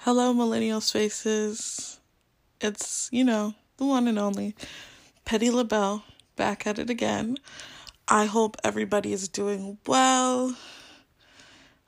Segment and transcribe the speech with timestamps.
[0.00, 1.89] Hello, Millennial Spaces.
[2.60, 4.54] It's, you know, the one and only
[5.24, 6.04] Petty LaBelle
[6.36, 7.38] back at it again.
[8.06, 10.56] I hope everybody is doing well.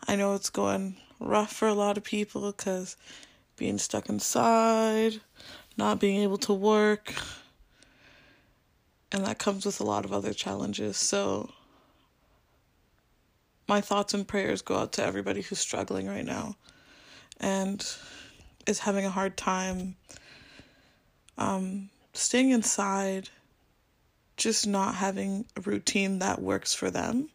[0.08, 2.96] I know it's going rough for a lot of people because
[3.56, 5.20] being stuck inside,
[5.76, 7.12] not being able to work,
[9.12, 10.96] and that comes with a lot of other challenges.
[10.96, 11.50] So,
[13.68, 16.56] my thoughts and prayers go out to everybody who's struggling right now
[17.40, 17.86] and
[18.66, 19.96] is having a hard time
[21.38, 23.28] um, staying inside,
[24.36, 27.30] just not having a routine that works for them,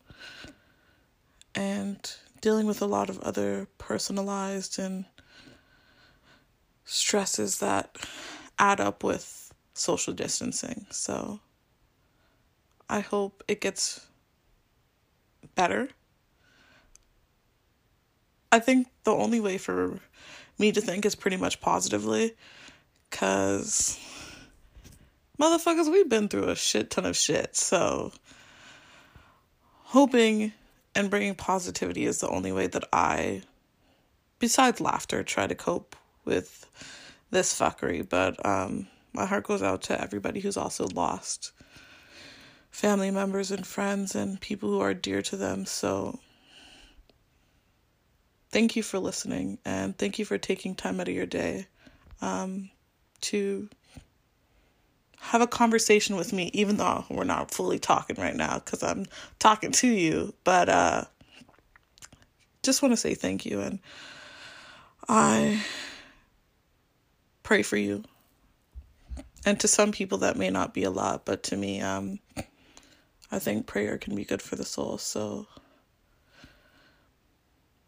[1.56, 5.06] and dealing with a lot of other personalized and
[6.86, 7.98] stresses that
[8.60, 10.86] add up with social distancing.
[10.90, 11.40] So
[12.90, 14.08] I hope it gets
[15.56, 15.90] better.
[18.52, 20.00] I think the only way for
[20.58, 22.36] me to think is pretty much positively
[23.10, 24.00] because
[25.40, 27.56] motherfuckers, we've been through a shit ton of shit.
[27.56, 28.12] So
[29.84, 30.54] hoping
[30.96, 33.44] and bringing positivity is the only way that I,
[34.40, 36.70] besides laughter, try to cope with
[37.32, 38.08] this fuckery.
[38.08, 41.52] But um, my heart goes out to everybody who's also lost
[42.70, 45.66] family members and friends and people who are dear to them.
[45.66, 46.20] So
[48.52, 51.68] thank you for listening and thank you for taking time out of your day
[52.22, 52.70] um,
[53.22, 53.70] to
[55.20, 59.06] have a conversation with me, even though we're not fully talking right now because I'm
[59.40, 60.34] talking to you.
[60.44, 61.04] But uh,
[62.64, 63.80] just want to say thank you and
[65.10, 65.62] I
[67.44, 68.04] pray for you.
[69.46, 72.20] And to some people, that may not be a lot, but to me, um,
[73.32, 74.98] I think prayer can be good for the soul.
[74.98, 75.48] So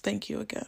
[0.02, 0.68] thank you again.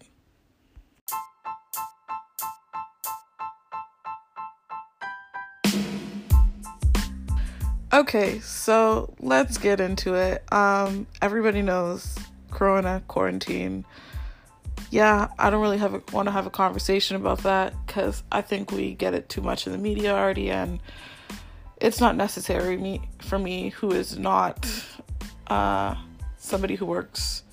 [8.01, 10.51] Okay, so let's get into it.
[10.51, 12.17] Um, everybody knows
[12.50, 13.85] Corona quarantine.
[14.89, 18.72] Yeah, I don't really have want to have a conversation about that because I think
[18.72, 20.79] we get it too much in the media already, and
[21.79, 24.67] it's not necessary me for me who is not
[25.45, 25.94] uh,
[26.38, 27.44] somebody who works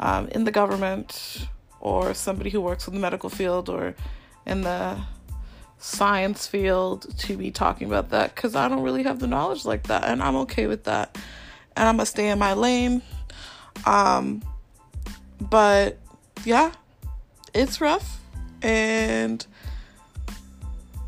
[0.00, 1.48] um, in the government
[1.80, 3.94] or somebody who works in the medical field or
[4.46, 4.98] in the
[5.80, 9.84] science field to be talking about that because I don't really have the knowledge like
[9.84, 11.18] that, and I'm okay with that.
[11.76, 13.02] And I'm gonna stay in my lane.
[13.86, 14.42] Um,
[15.40, 15.98] but
[16.44, 16.72] yeah,
[17.54, 18.20] it's rough,
[18.62, 19.44] and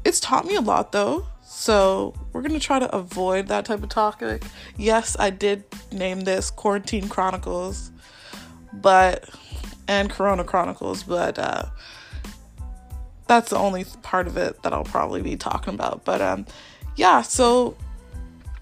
[0.05, 1.27] it's taught me a lot though.
[1.45, 4.43] So we're gonna try to avoid that type of topic.
[4.77, 7.91] Yes, I did name this Quarantine Chronicles,
[8.73, 9.29] but
[9.87, 11.67] and Corona Chronicles, but uh
[13.33, 16.05] that's the only part of it that I'll probably be talking about.
[16.05, 16.45] But um,
[16.97, 17.77] yeah, so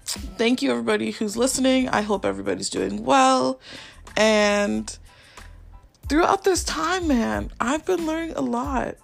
[0.05, 1.89] thank you everybody who's listening.
[1.89, 3.59] I hope everybody's doing well.
[4.15, 4.97] And
[6.07, 8.95] throughout this time, man, I've been learning a lot.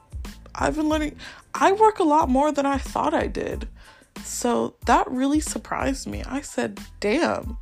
[0.56, 1.18] I've been learning,
[1.54, 3.68] I work a lot more than I thought I did.
[4.24, 6.24] So that really surprised me.
[6.24, 7.58] I said, damn.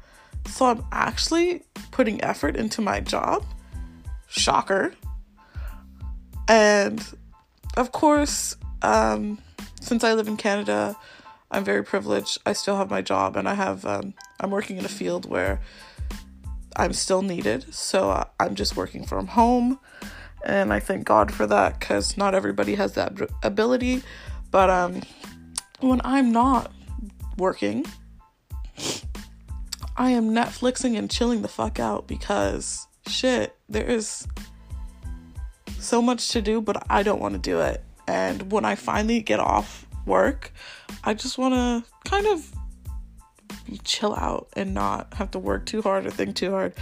[0.48, 3.44] So I'm actually putting effort into my job.
[4.28, 4.94] Shocker.
[6.48, 7.04] And
[7.78, 9.40] of course, um,
[9.82, 10.96] since I live in Canada,
[11.52, 12.40] I'm very privileged.
[12.46, 15.62] I still have my job, and I have um, I'm working in a field where
[16.76, 17.74] I'm still needed.
[17.74, 19.80] So uh, I'm just working from home,
[20.46, 24.04] and I thank God for that because not everybody has that ability.
[24.52, 25.02] But um,
[25.80, 26.72] when I'm not
[27.38, 27.86] working,
[29.98, 34.28] I am Netflixing and chilling the fuck out because shit, there is
[35.86, 37.84] so much to do, but I don't want to do it.
[38.08, 40.52] And when I finally get off work,
[41.04, 42.52] I just want to kind of
[43.84, 46.74] chill out and not have to work too hard or think too hard.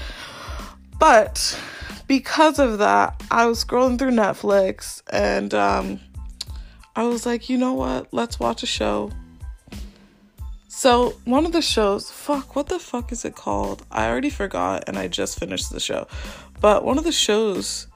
[0.99, 1.59] But
[2.07, 5.99] because of that, I was scrolling through Netflix and um,
[6.95, 8.13] I was like, you know what?
[8.13, 9.11] Let's watch a show.
[10.67, 13.85] So, one of the shows, fuck, what the fuck is it called?
[13.91, 16.07] I already forgot and I just finished the show.
[16.59, 17.87] But one of the shows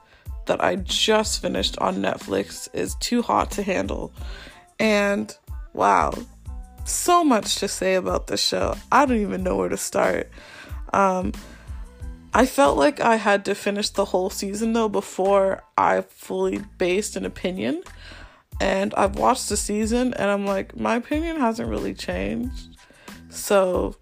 [0.48, 4.12] that I just finished on Netflix is Too Hot to Handle.
[4.78, 5.34] And
[5.72, 6.12] wow,
[6.84, 8.74] so much to say about this show.
[8.90, 10.30] I don't even know where to start.
[10.92, 11.32] Um,
[12.34, 17.16] I felt like I had to finish the whole season though before I fully based
[17.16, 17.82] an opinion.
[18.60, 22.76] And I've watched the season and I'm like, my opinion hasn't really changed.
[23.28, 23.96] So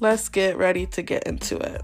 [0.00, 1.82] let's get ready to get into it.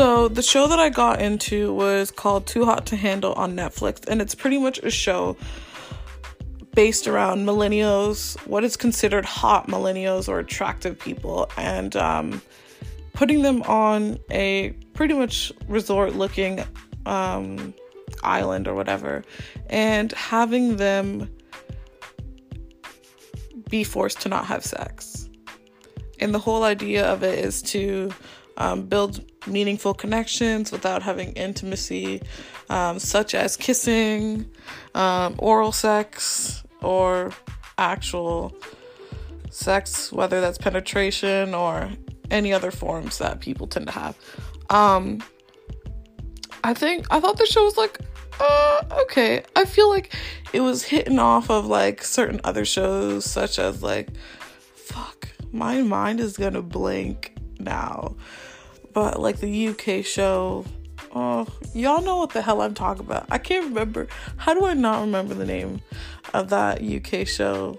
[0.00, 4.08] So, the show that I got into was called Too Hot to Handle on Netflix,
[4.08, 5.36] and it's pretty much a show
[6.74, 12.40] based around millennials, what is considered hot millennials or attractive people, and um,
[13.12, 16.64] putting them on a pretty much resort looking
[17.04, 17.74] um,
[18.22, 19.22] island or whatever,
[19.68, 21.30] and having them
[23.68, 25.28] be forced to not have sex.
[26.20, 28.10] And the whole idea of it is to
[28.56, 32.22] um, build meaningful connections without having intimacy,
[32.68, 34.50] um, such as kissing,
[34.94, 37.32] um, oral sex, or
[37.78, 38.54] actual
[39.50, 41.90] sex, whether that's penetration or
[42.30, 44.16] any other forms that people tend to have.
[44.70, 45.22] Um,
[46.62, 47.98] I think I thought the show was like,
[48.38, 49.42] uh, okay.
[49.56, 50.14] I feel like
[50.52, 54.08] it was hitting off of like certain other shows, such as like,
[54.74, 58.16] fuck, my mind is gonna blank now.
[58.92, 60.64] But like the UK show,
[61.14, 63.26] oh, y'all know what the hell I'm talking about.
[63.30, 64.08] I can't remember.
[64.36, 65.80] How do I not remember the name
[66.34, 67.78] of that UK show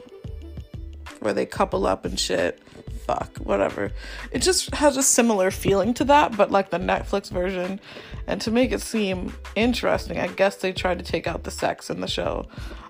[1.20, 2.60] where they couple up and shit?
[3.06, 3.92] Fuck, whatever.
[4.32, 7.80] It just has a similar feeling to that, but like the Netflix version.
[8.28, 11.90] And to make it seem interesting, I guess they tried to take out the sex
[11.90, 12.48] in the show.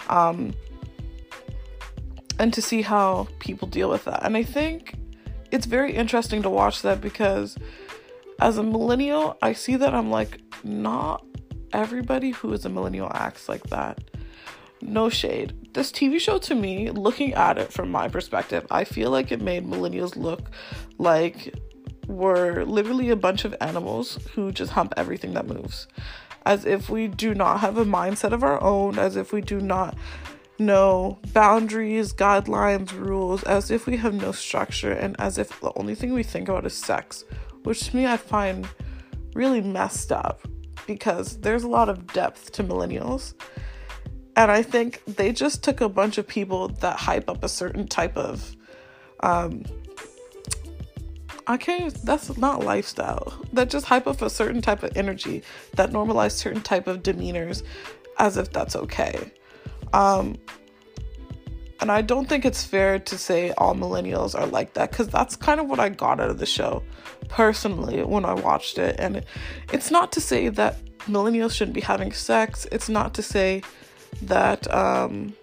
[0.09, 0.53] Um,
[2.37, 4.23] and to see how people deal with that.
[4.23, 4.95] And I think
[5.51, 7.55] it's very interesting to watch that because
[8.41, 11.23] as a millennial, I see that I'm like, not
[11.73, 14.03] everybody who is a millennial acts like that.
[14.81, 15.73] No shade.
[15.73, 19.41] This TV show to me, looking at it from my perspective, I feel like it
[19.41, 20.49] made millennials look
[20.97, 21.53] like
[22.07, 25.87] we're literally a bunch of animals who just hump everything that moves.
[26.43, 29.61] As if we do not have a mindset of our own, as if we do
[29.61, 29.95] not
[30.57, 35.93] know boundaries, guidelines, rules, as if we have no structure, and as if the only
[35.93, 37.23] thing we think about is sex
[37.63, 38.67] which to me I find
[39.33, 40.41] really messed up
[40.87, 43.33] because there's a lot of depth to millennials.
[44.35, 47.87] And I think they just took a bunch of people that hype up a certain
[47.87, 48.55] type of
[49.21, 49.63] um
[51.47, 53.33] I can't that's not lifestyle.
[53.53, 55.43] That just hype up a certain type of energy
[55.75, 57.63] that normalize certain type of demeanors
[58.17, 59.31] as if that's okay.
[59.93, 60.37] Um
[61.81, 65.35] and I don't think it's fair to say all millennials are like that because that's
[65.35, 66.83] kind of what I got out of the show
[67.27, 68.95] personally when I watched it.
[68.99, 69.25] And
[69.73, 73.63] it's not to say that millennials shouldn't be having sex, it's not to say
[74.21, 75.33] that um,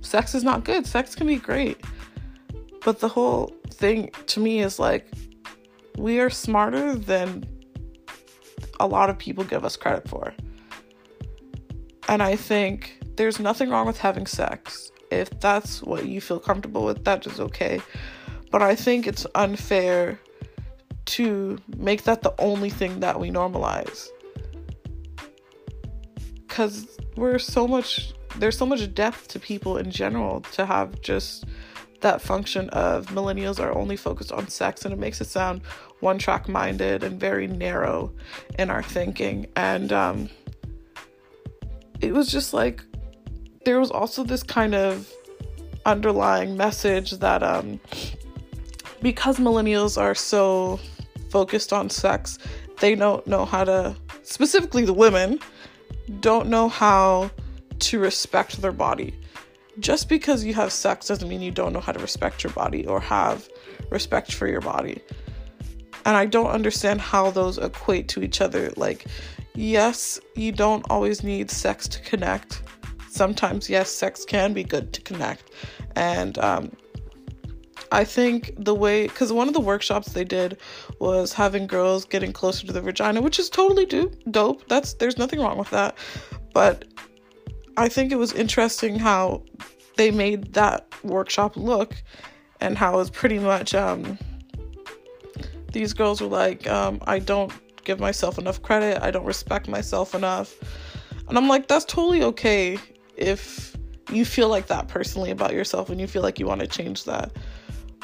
[0.00, 0.86] sex is not good.
[0.86, 1.80] Sex can be great.
[2.84, 5.08] But the whole thing to me is like,
[5.98, 7.44] we are smarter than
[8.78, 10.32] a lot of people give us credit for.
[12.08, 16.84] And I think there's nothing wrong with having sex if that's what you feel comfortable
[16.84, 17.80] with, that is okay.
[18.50, 20.20] But I think it's unfair
[21.06, 24.08] to make that the only thing that we normalize.
[26.46, 26.86] Because
[27.16, 31.44] we're so much, there's so much depth to people in general to have just
[32.00, 35.62] that function of millennials are only focused on sex and it makes it sound
[36.00, 38.12] one track minded and very narrow
[38.58, 39.46] in our thinking.
[39.56, 40.28] And um,
[42.00, 42.84] it was just like,
[43.64, 45.12] there was also this kind of
[45.86, 47.80] underlying message that um,
[49.02, 50.78] because millennials are so
[51.30, 52.38] focused on sex,
[52.80, 55.38] they don't know how to, specifically the women,
[56.20, 57.30] don't know how
[57.80, 59.14] to respect their body.
[59.80, 62.86] Just because you have sex doesn't mean you don't know how to respect your body
[62.86, 63.48] or have
[63.90, 65.02] respect for your body.
[66.06, 68.70] And I don't understand how those equate to each other.
[68.76, 69.06] Like,
[69.54, 72.62] yes, you don't always need sex to connect,
[73.14, 75.50] sometimes, yes, sex can be good to connect.
[75.96, 76.72] And um,
[77.92, 80.58] I think the way, because one of the workshops they did
[80.98, 84.66] was having girls getting closer to the vagina, which is totally do, dope.
[84.68, 85.96] That's there's nothing wrong with that.
[86.52, 86.86] But
[87.76, 89.44] I think it was interesting how
[89.96, 91.94] they made that workshop look,
[92.60, 94.18] and how it was pretty much um,
[95.72, 97.52] these girls were like, um, I don't
[97.84, 99.02] give myself enough credit.
[99.02, 100.54] I don't respect myself enough.
[101.28, 102.78] And I'm like, that's totally okay
[103.16, 103.76] if
[104.12, 107.04] you feel like that personally about yourself and you feel like you want to change
[107.04, 107.32] that.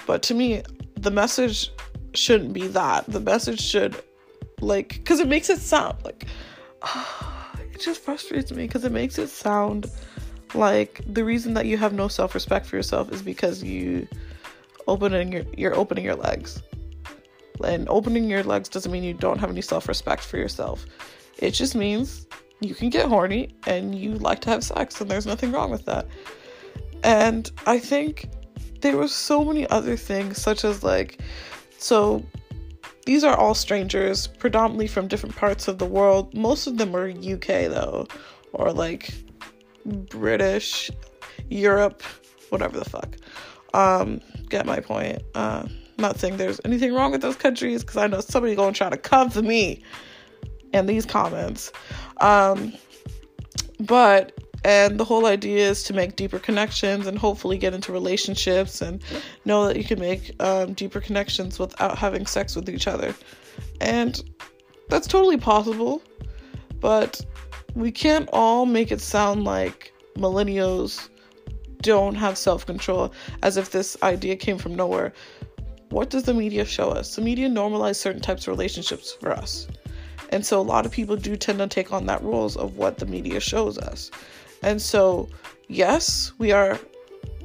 [0.06, 0.62] But to me,
[0.94, 1.70] the message
[2.14, 3.06] shouldn't be that.
[3.06, 4.02] The message should
[4.60, 6.26] like because it makes it sound like
[7.72, 9.90] it just frustrates me because it makes it sound
[10.54, 14.06] like the reason that you have no self-respect for yourself is because you
[14.86, 16.62] opening your you're opening your legs
[17.64, 20.86] and opening your legs doesn't mean you don't have any self-respect for yourself
[21.38, 22.26] it just means
[22.60, 25.84] you can get horny and you like to have sex and there's nothing wrong with
[25.86, 26.06] that
[27.02, 28.28] and i think
[28.80, 31.20] there were so many other things such as like
[31.78, 32.24] so
[33.06, 36.32] these are all strangers, predominantly from different parts of the world.
[36.34, 38.06] Most of them are UK though,
[38.52, 39.12] or like
[39.84, 40.90] British,
[41.48, 42.02] Europe,
[42.50, 43.16] whatever the fuck.
[43.74, 45.22] Um, get my point.
[45.34, 45.66] Uh,
[45.98, 48.96] not saying there's anything wrong with those countries because I know somebody gonna try to
[48.96, 49.82] come for me
[50.72, 51.72] in these comments.
[52.20, 52.72] Um,
[53.78, 54.32] but
[54.64, 59.02] and the whole idea is to make deeper connections and hopefully get into relationships and
[59.46, 63.14] know that you can make um, deeper connections without having sex with each other.
[63.80, 64.22] And
[64.88, 66.02] that's totally possible,
[66.78, 67.20] but
[67.74, 71.08] we can't all make it sound like millennials
[71.80, 73.12] don't have self control
[73.42, 75.14] as if this idea came from nowhere.
[75.88, 77.16] What does the media show us?
[77.16, 79.66] The media normalize certain types of relationships for us.
[80.30, 82.98] And so a lot of people do tend to take on that roles of what
[82.98, 84.10] the media shows us.
[84.62, 85.28] And so,
[85.68, 86.78] yes, we are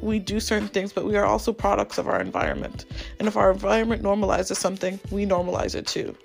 [0.01, 2.85] we do certain things, but we are also products of our environment.
[3.19, 6.15] And if our environment normalizes something, we normalize it too.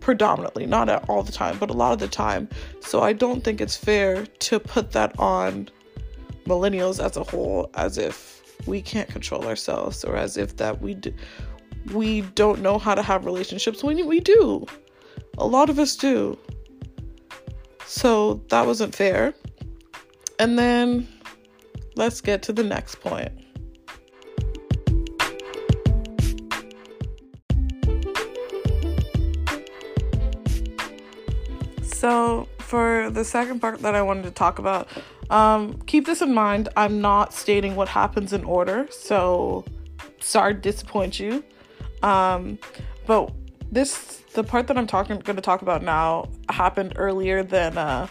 [0.00, 2.48] Predominantly, not all the time, but a lot of the time.
[2.80, 5.68] So I don't think it's fair to put that on
[6.44, 10.94] millennials as a whole as if we can't control ourselves or as if that we
[10.94, 11.12] do,
[11.92, 14.66] we don't know how to have relationships when we do.
[15.38, 16.36] A lot of us do.
[17.86, 19.34] So that wasn't fair.
[20.40, 21.08] And then
[21.94, 23.32] let's get to the next point.
[31.84, 34.88] So, for the second part that I wanted to talk about,
[35.30, 36.68] um, keep this in mind.
[36.76, 39.64] I'm not stating what happens in order, so
[40.20, 41.42] sorry to disappoint you.
[42.02, 42.60] Um,
[43.06, 43.32] but
[43.70, 48.06] this, the part that I'm talking, going to talk about now, happened earlier than uh,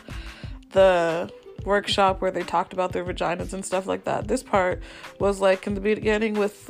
[0.72, 1.32] the
[1.66, 4.28] workshop where they talked about their vaginas and stuff like that.
[4.28, 4.82] This part
[5.20, 6.70] was like in the beginning with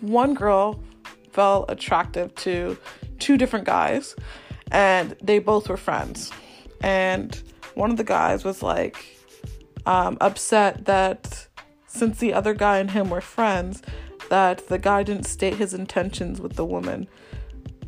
[0.00, 0.82] one girl
[1.32, 2.78] felt attractive to
[3.18, 4.14] two different guys
[4.70, 6.30] and they both were friends.
[6.80, 7.40] And
[7.74, 9.18] one of the guys was like
[9.86, 11.48] um, upset that
[11.86, 13.82] since the other guy and him were friends,
[14.30, 17.08] that the guy didn't state his intentions with the woman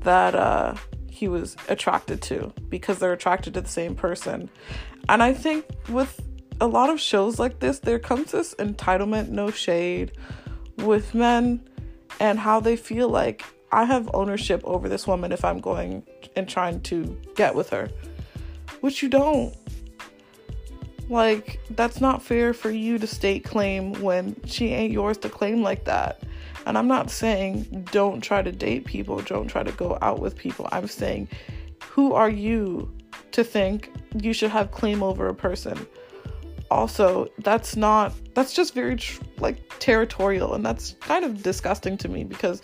[0.06, 0.74] that uh,
[1.10, 4.48] he was attracted to because they're attracted to the same person.
[5.08, 6.22] And I think with
[6.60, 10.12] a lot of shows like this, there comes this entitlement, no shade,
[10.78, 11.60] with men
[12.20, 16.04] and how they feel like I have ownership over this woman if I'm going
[16.36, 17.90] and trying to get with her,
[18.80, 19.54] which you don't.
[21.08, 25.62] Like, that's not fair for you to state claim when she ain't yours to claim
[25.62, 26.22] like that.
[26.66, 30.36] And I'm not saying don't try to date people, don't try to go out with
[30.36, 30.68] people.
[30.72, 31.28] I'm saying,
[31.80, 32.92] who are you
[33.32, 33.92] to think
[34.22, 35.86] you should have claim over a person.
[36.70, 38.98] Also, that's not that's just very
[39.38, 42.62] like territorial and that's kind of disgusting to me because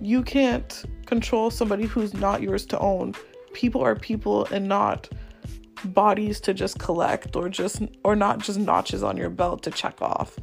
[0.00, 3.14] you can't control somebody who's not yours to own.
[3.52, 5.08] People are people and not
[5.86, 10.00] bodies to just collect or just or not just notches on your belt to check
[10.00, 10.38] off.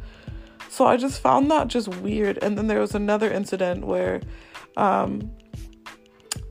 [0.70, 2.38] So I just found that just weird.
[2.42, 4.22] And then there was another incident where
[4.78, 5.32] um,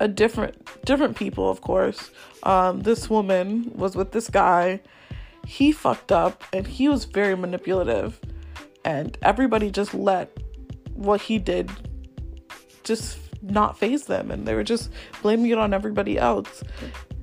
[0.00, 2.10] a different different people, of course.
[2.42, 4.80] Um, this woman was with this guy.
[5.46, 8.20] He fucked up and he was very manipulative.
[8.84, 10.36] And everybody just let
[10.94, 11.70] what he did
[12.82, 14.90] just not faze them and they were just
[15.22, 16.62] blaming it on everybody else.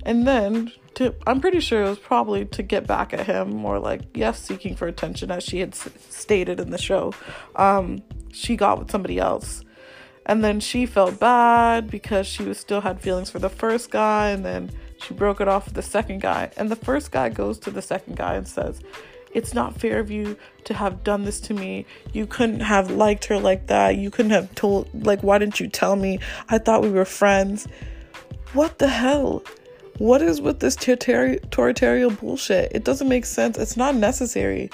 [0.06, 3.78] And then to I'm pretty sure it was probably to get back at him or
[3.78, 7.12] like yes seeking for attention as she had s- stated in the show.
[7.56, 9.62] Um, she got with somebody else
[10.24, 14.30] and then she felt bad because she was still had feelings for the first guy
[14.30, 14.70] and then
[15.02, 16.50] she broke it off with the second guy.
[16.56, 18.80] And the first guy goes to the second guy and says,
[19.32, 21.84] It's not fair of you to have done this to me.
[22.12, 23.96] You couldn't have liked her like that.
[23.96, 26.18] You couldn't have told, like, why didn't you tell me?
[26.48, 27.68] I thought we were friends.
[28.52, 29.42] What the hell?
[29.98, 32.72] What is with this territorial bullshit?
[32.72, 33.56] It doesn't make sense.
[33.56, 34.70] It's not necessary.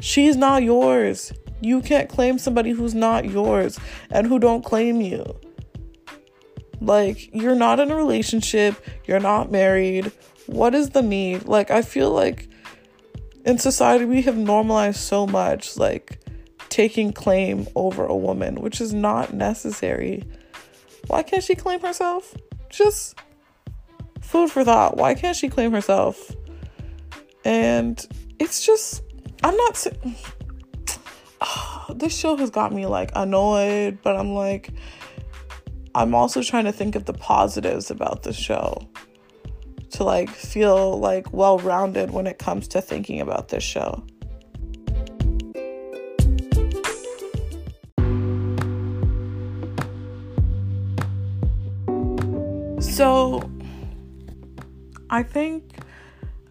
[0.00, 1.32] She's not yours.
[1.60, 3.78] You can't claim somebody who's not yours
[4.10, 5.38] and who don't claim you.
[6.80, 8.74] Like, you're not in a relationship,
[9.06, 10.12] you're not married.
[10.46, 11.46] What is the need?
[11.46, 12.48] Like, I feel like
[13.46, 16.18] in society we have normalized so much, like,
[16.68, 20.24] taking claim over a woman, which is not necessary.
[21.06, 22.34] Why can't she claim herself?
[22.68, 23.16] Just
[24.24, 24.96] food for thought.
[24.96, 26.30] Why can't she claim herself?
[27.44, 28.04] And
[28.38, 29.02] it's just,
[29.42, 29.86] I'm not.
[31.94, 34.70] This show has got me like annoyed, but I'm like,
[35.94, 38.88] I'm also trying to think of the positives about the show
[39.90, 44.02] to like feel like well rounded when it comes to thinking about this show.
[52.80, 53.50] So,
[55.14, 55.78] I think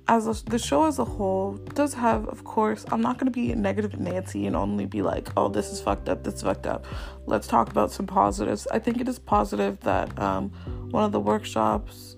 [0.08, 3.32] as a, the show as a whole does have, of course, I'm not going to
[3.32, 6.66] be negative Nancy and only be like, oh, this is fucked up, this is fucked
[6.66, 6.86] up.
[7.26, 8.66] Let's talk about some positives.
[8.72, 10.50] I think it is positive that um,
[10.92, 12.16] one of the workshops,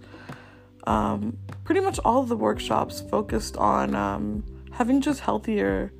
[0.85, 5.91] um, pretty much all of the workshops focused on um, having just healthier,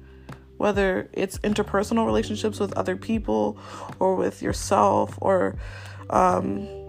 [0.57, 3.57] whether it's interpersonal relationships with other people
[3.97, 5.55] or with yourself or
[6.11, 6.84] um,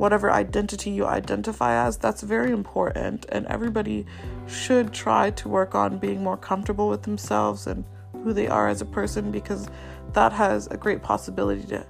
[0.00, 3.26] whatever identity you identify as, that's very important.
[3.28, 4.06] And everybody
[4.48, 7.84] should try to work on being more comfortable with themselves and
[8.24, 9.68] who they are as a person because
[10.14, 11.86] that has a great possibility to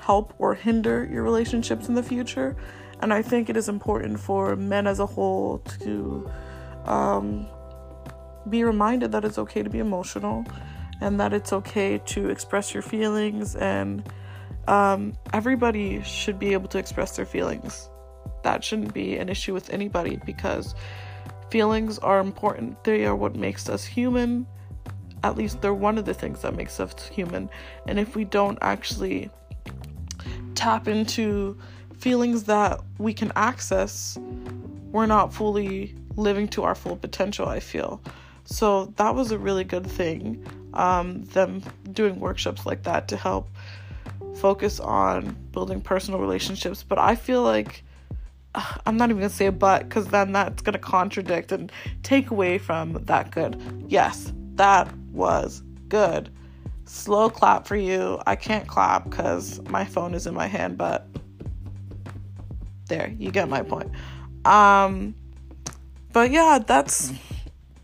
[0.00, 2.56] help or hinder your relationships in the future.
[3.00, 6.28] And I think it is important for men as a whole to
[6.84, 7.46] um,
[8.48, 10.44] be reminded that it's okay to be emotional
[11.00, 14.02] and that it's okay to express your feelings and
[14.68, 17.88] um, everybody should be able to express their feelings.
[18.42, 20.74] That shouldn't be an issue with anybody because
[21.50, 22.82] feelings are important.
[22.84, 24.46] They are what makes us human.
[25.24, 27.48] At least they're one of the things that makes us human.
[27.86, 29.30] And if we don't actually
[30.54, 31.58] tap into
[31.98, 34.18] feelings that we can access,
[34.90, 38.02] we're not fully living to our full potential, I feel.
[38.44, 40.44] So that was a really good thing.
[40.74, 43.48] Um, them doing workshops like that to help
[44.36, 46.82] focus on building personal relationships.
[46.82, 47.84] But I feel like
[48.86, 51.70] I'm not even gonna say a but because then that's gonna contradict and
[52.02, 53.84] take away from that good.
[53.88, 56.30] Yes, that was good.
[56.84, 58.20] Slow clap for you.
[58.26, 61.06] I can't clap because my phone is in my hand, but
[62.88, 63.90] there, you get my point.
[64.44, 65.14] Um,
[66.12, 67.12] but yeah, that's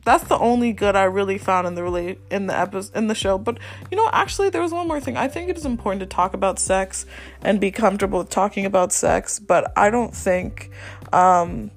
[0.08, 3.14] that's the only good I really found in the relate in the episode in the
[3.14, 3.36] show.
[3.36, 3.58] But
[3.90, 5.18] you know, actually, there was one more thing.
[5.18, 7.04] I think it is important to talk about sex
[7.42, 9.38] and be comfortable with talking about sex.
[9.38, 10.70] But I don't think,
[11.12, 11.70] um,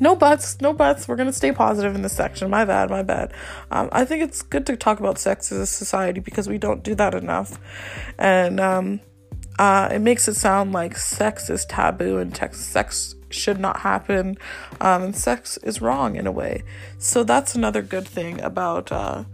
[0.00, 1.06] no buts, no buts.
[1.06, 2.50] We're gonna stay positive in this section.
[2.50, 3.32] My bad, my bad.
[3.70, 6.82] Um, I think it's good to talk about sex as a society because we don't
[6.82, 7.60] do that enough,
[8.18, 9.00] and um,
[9.56, 14.38] uh, it makes it sound like sex is taboo and tex- sex should not happen
[14.80, 16.62] um, and sex is wrong in a way.
[16.98, 19.24] So that's another good thing about uh,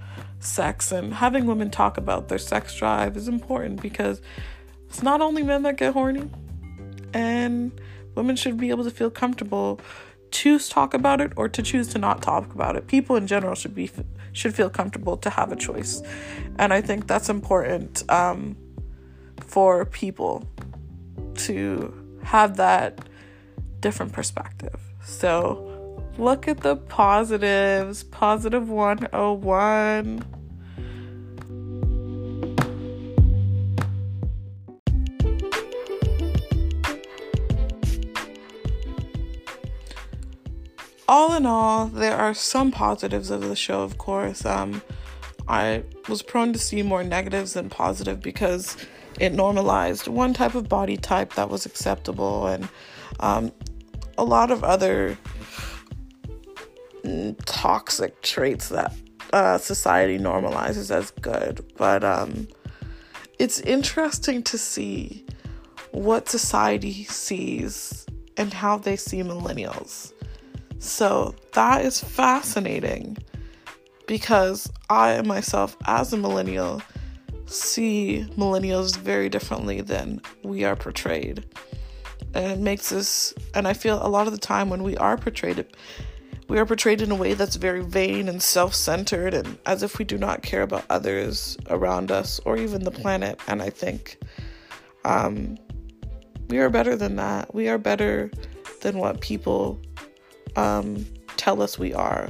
[0.40, 4.20] sex and having women talk about their sex drive is important because
[4.88, 6.28] it's not only men that get horny
[7.12, 7.72] and
[8.14, 9.80] women should be able to feel comfortable
[10.30, 12.88] to talk about it or to choose to not talk about it.
[12.88, 13.90] People in general should be
[14.32, 16.02] should feel comfortable to have a choice.
[16.58, 18.56] And i think that's important um,
[19.46, 20.48] for people
[21.34, 22.98] to have that
[23.84, 24.80] different perspective.
[25.04, 28.02] So look at the positives.
[28.04, 30.24] Positive 101.
[41.06, 44.46] all in all, there are some positives of the show, of course.
[44.46, 44.80] Um,
[45.46, 48.78] I was prone to see more negatives than positive because
[49.20, 52.68] it normalized one type of body type that was acceptable and
[53.20, 53.52] um,
[54.18, 55.16] a lot of other
[57.46, 58.94] toxic traits that
[59.32, 61.64] uh, society normalizes as good.
[61.76, 62.48] But um,
[63.38, 65.24] it's interesting to see
[65.92, 70.12] what society sees and how they see millennials.
[70.78, 73.16] So that is fascinating
[74.06, 76.82] because I myself, as a millennial,
[77.46, 81.44] see millennials very differently than we are portrayed
[82.34, 85.16] and it makes us and i feel a lot of the time when we are
[85.16, 85.64] portrayed
[86.48, 90.04] we are portrayed in a way that's very vain and self-centered and as if we
[90.04, 93.40] do not care about others around us or even the planet.
[93.48, 94.18] And i think
[95.04, 95.56] um,
[96.48, 97.54] we are better than that.
[97.54, 98.30] We are better
[98.82, 99.80] than what people
[100.56, 102.28] um, tell us we are.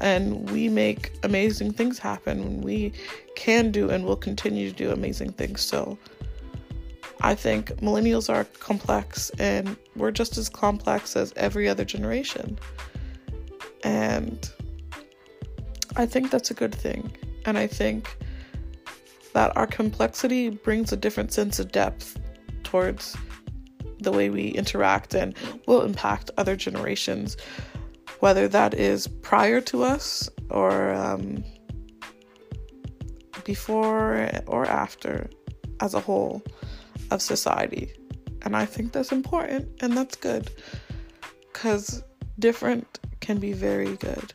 [0.00, 2.62] And we make amazing things happen.
[2.62, 2.92] We
[3.36, 5.60] can do and will continue to do amazing things.
[5.60, 5.98] So
[7.22, 12.58] I think millennials are complex and we're just as complex as every other generation.
[13.84, 14.50] And
[15.96, 17.12] I think that's a good thing.
[17.44, 18.16] And I think
[19.32, 22.18] that our complexity brings a different sense of depth
[22.62, 23.16] towards
[24.00, 25.34] the way we interact and
[25.66, 27.36] will impact other generations,
[28.20, 31.44] whether that is prior to us or um,
[33.44, 35.28] before or after
[35.80, 36.42] as a whole
[37.10, 37.92] of society.
[38.42, 40.50] And I think that's important and that's good
[41.52, 42.02] because
[42.38, 44.32] different can be very good.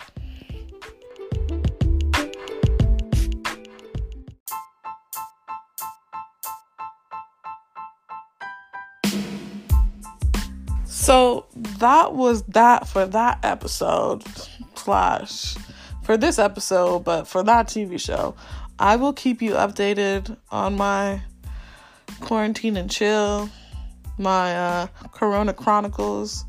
[10.88, 11.46] So
[11.78, 14.24] that was that for that episode,
[14.76, 15.56] slash,
[16.02, 18.36] for this episode, but for that TV show.
[18.80, 21.22] I will keep you updated on my
[22.22, 23.50] quarantine and chill,
[24.18, 26.46] my uh, Corona Chronicles.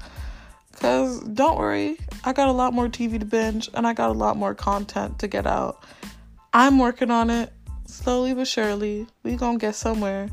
[0.73, 4.13] Because don't worry, I got a lot more TV to binge and I got a
[4.13, 5.83] lot more content to get out.
[6.53, 7.53] I'm working on it
[7.87, 9.07] slowly but surely.
[9.23, 10.29] We gonna get somewhere,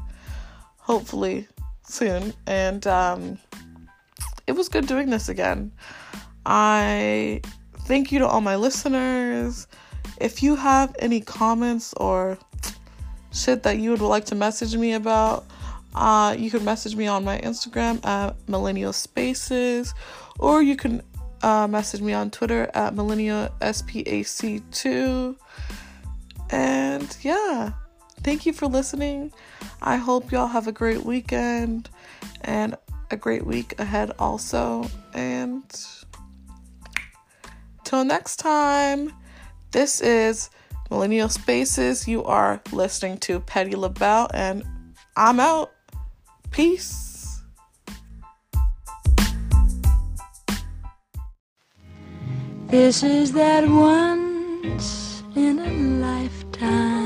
[0.78, 1.48] hopefully,
[1.84, 2.34] soon.
[2.46, 3.38] And um,
[4.48, 5.72] it was good doing this again.
[6.46, 7.41] I
[7.86, 9.67] thank you to all my listeners.
[10.19, 12.38] If you have any comments or
[13.34, 15.46] shit that you would like to message me about,
[15.96, 19.93] uh, you can message me on my Instagram at Millennial Spaces,
[20.39, 21.02] or you can
[21.41, 25.36] uh, message me on Twitter at Millennial SPAC2.
[26.50, 27.72] And yeah,
[28.22, 29.34] thank you for listening.
[29.82, 31.89] I hope y'all have a great weekend
[32.41, 32.76] and
[33.12, 34.89] a great week ahead, also.
[35.13, 35.63] And
[37.84, 39.13] till next time,
[39.72, 40.50] this is
[40.94, 42.08] Millennial Spaces.
[42.08, 44.64] You are listening to Petty LaBelle, and
[45.18, 45.72] I'm out.
[46.52, 47.42] Peace.
[52.68, 57.03] This is that once in a lifetime